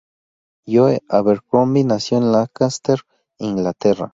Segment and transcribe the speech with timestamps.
[0.65, 3.01] Joe Abercrombie nació en Lancaster,
[3.37, 4.09] Inglaterra.